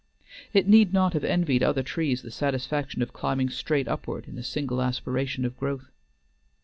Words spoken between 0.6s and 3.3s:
need not have envied other trees the satisfaction of